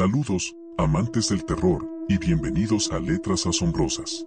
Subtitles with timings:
[0.00, 4.24] Saludos, amantes del terror, y bienvenidos a Letras Asombrosas.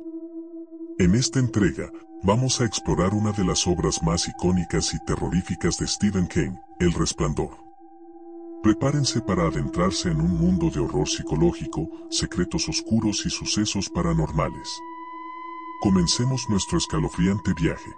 [0.99, 5.87] En esta entrega, vamos a explorar una de las obras más icónicas y terroríficas de
[5.87, 7.57] Stephen King, El Resplandor.
[8.61, 14.79] Prepárense para adentrarse en un mundo de horror psicológico, secretos oscuros y sucesos paranormales.
[15.81, 17.89] Comencemos nuestro escalofriante viaje.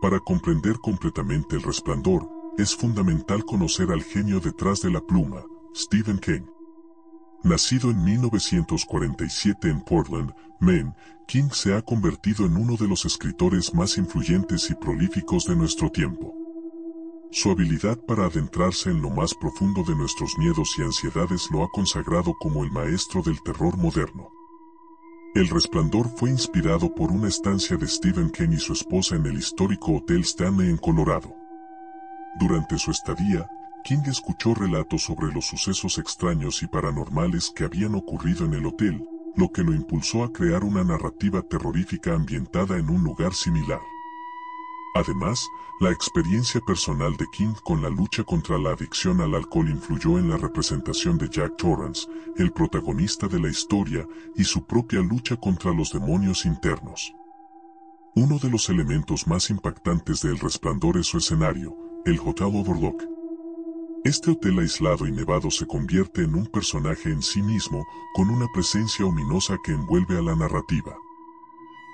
[0.00, 2.28] Para comprender completamente el resplandor,
[2.58, 6.53] es fundamental conocer al genio detrás de la pluma, Stephen King.
[7.44, 10.94] Nacido en 1947 en Portland, Maine,
[11.28, 15.90] King se ha convertido en uno de los escritores más influyentes y prolíficos de nuestro
[15.90, 16.34] tiempo.
[17.30, 21.68] Su habilidad para adentrarse en lo más profundo de nuestros miedos y ansiedades lo ha
[21.70, 24.30] consagrado como el maestro del terror moderno.
[25.34, 29.36] El Resplandor fue inspirado por una estancia de Stephen King y su esposa en el
[29.36, 31.34] histórico Hotel Stanley en Colorado.
[32.40, 33.46] Durante su estadía,
[33.84, 39.06] King escuchó relatos sobre los sucesos extraños y paranormales que habían ocurrido en el hotel,
[39.36, 43.82] lo que lo impulsó a crear una narrativa terrorífica ambientada en un lugar similar.
[44.94, 45.46] Además,
[45.80, 50.30] la experiencia personal de King con la lucha contra la adicción al alcohol influyó en
[50.30, 55.74] la representación de Jack Torrance, el protagonista de la historia, y su propia lucha contra
[55.74, 57.14] los demonios internos.
[58.14, 63.13] Uno de los elementos más impactantes del resplandor es su escenario, el Hotel Overlook.
[64.04, 68.46] Este hotel aislado y nevado se convierte en un personaje en sí mismo, con una
[68.52, 70.94] presencia ominosa que envuelve a la narrativa.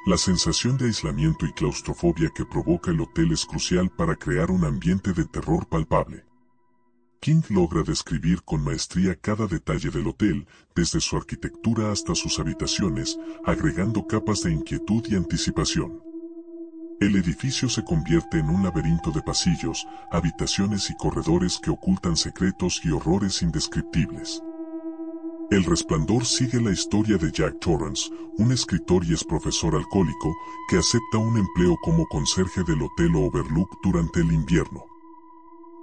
[0.07, 4.65] La sensación de aislamiento y claustrofobia que provoca el hotel es crucial para crear un
[4.65, 6.25] ambiente de terror palpable.
[7.21, 13.21] King logra describir con maestría cada detalle del hotel, desde su arquitectura hasta sus habitaciones,
[13.45, 16.10] agregando capas de inquietud y anticipación.
[17.01, 22.83] El edificio se convierte en un laberinto de pasillos, habitaciones y corredores que ocultan secretos
[22.85, 24.43] y horrores indescriptibles.
[25.51, 30.37] El Resplandor sigue la historia de Jack Torrance, un escritor y ex profesor alcohólico
[30.69, 34.85] que acepta un empleo como conserje del Hotel Overlook durante el invierno.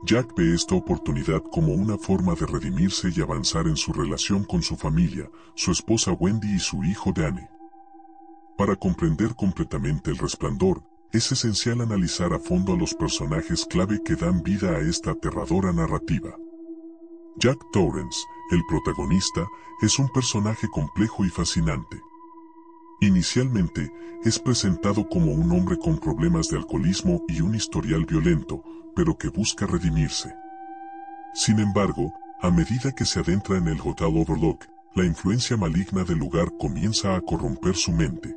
[0.03, 4.61] Jack ve esta oportunidad como una forma de redimirse y avanzar en su relación con
[4.61, 7.47] su familia, su esposa Wendy y su hijo Danny.
[8.55, 14.15] Para comprender completamente el resplandor, es esencial analizar a fondo a los personajes clave que
[14.15, 16.37] dan vida a esta aterradora narrativa.
[17.37, 18.19] Jack Torrance,
[18.51, 19.47] el protagonista,
[19.81, 22.01] es un personaje complejo y fascinante.
[22.99, 23.91] Inicialmente,
[24.23, 28.63] es presentado como un hombre con problemas de alcoholismo y un historial violento,
[28.95, 30.33] pero que busca redimirse.
[31.33, 34.65] Sin embargo, a medida que se adentra en el Hotel Overlook,
[34.95, 38.35] la influencia maligna del lugar comienza a corromper su mente.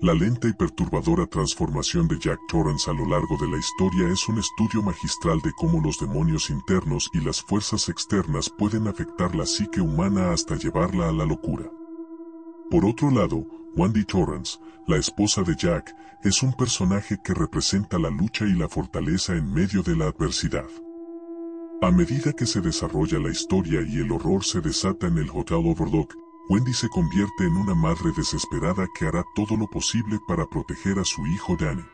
[0.00, 4.28] La lenta y perturbadora transformación de Jack Torrance a lo largo de la historia es
[4.28, 9.46] un estudio magistral de cómo los demonios internos y las fuerzas externas pueden afectar la
[9.46, 11.70] psique humana hasta llevarla a la locura.
[12.70, 13.46] Por otro lado,
[13.76, 18.68] Wendy Torrance, la esposa de Jack, es un personaje que representa la lucha y la
[18.68, 20.68] fortaleza en medio de la adversidad.
[21.80, 25.62] A medida que se desarrolla la historia y el horror se desata en el Hotel
[25.64, 26.14] Overlook,
[26.46, 31.04] Wendy se convierte en una madre desesperada que hará todo lo posible para proteger a
[31.04, 31.84] su hijo Danny.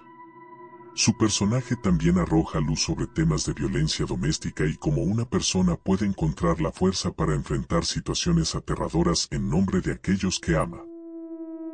[0.94, 6.04] Su personaje también arroja luz sobre temas de violencia doméstica y cómo una persona puede
[6.04, 10.82] encontrar la fuerza para enfrentar situaciones aterradoras en nombre de aquellos que ama.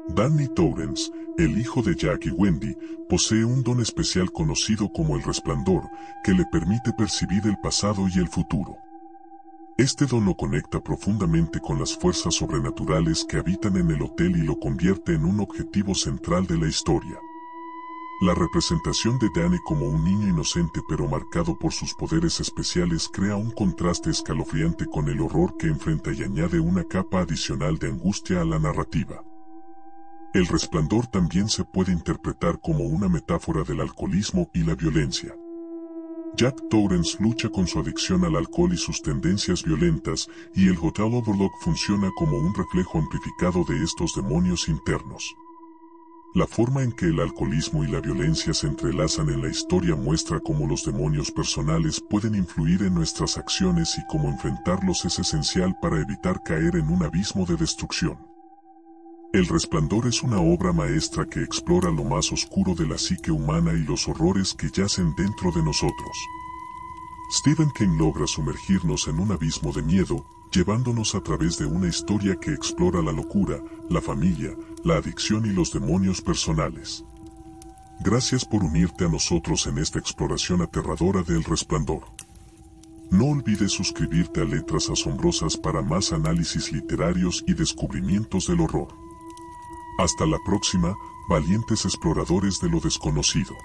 [0.08, 2.76] Danny Torrance, el hijo de Jack y Wendy,
[3.08, 5.84] posee un don especial conocido como el resplandor,
[6.22, 8.76] que le permite percibir el pasado y el futuro.
[9.78, 14.42] Este don lo conecta profundamente con las fuerzas sobrenaturales que habitan en el hotel y
[14.42, 17.20] lo convierte en un objetivo central de la historia.
[18.22, 23.36] La representación de Danny como un niño inocente pero marcado por sus poderes especiales crea
[23.36, 28.40] un contraste escalofriante con el horror que enfrenta y añade una capa adicional de angustia
[28.40, 29.22] a la narrativa.
[30.32, 35.34] El resplandor también se puede interpretar como una metáfora del alcoholismo y la violencia.
[36.36, 41.06] Jack Torrance lucha con su adicción al alcohol y sus tendencias violentas, y el Hotel
[41.14, 45.34] Overlook funciona como un reflejo amplificado de estos demonios internos.
[46.34, 50.38] La forma en que el alcoholismo y la violencia se entrelazan en la historia muestra
[50.38, 56.02] cómo los demonios personales pueden influir en nuestras acciones y cómo enfrentarlos es esencial para
[56.02, 58.25] evitar caer en un abismo de destrucción.
[59.36, 63.74] El Resplandor es una obra maestra que explora lo más oscuro de la psique humana
[63.74, 66.16] y los horrores que yacen dentro de nosotros.
[67.30, 72.36] Stephen King logra sumergirnos en un abismo de miedo, llevándonos a través de una historia
[72.36, 77.04] que explora la locura, la familia, la adicción y los demonios personales.
[78.00, 82.04] Gracias por unirte a nosotros en esta exploración aterradora del resplandor.
[83.10, 89.05] No olvides suscribirte a Letras Asombrosas para más análisis literarios y descubrimientos del horror.
[89.98, 93.56] Hasta la próxima, valientes exploradores de lo desconocido.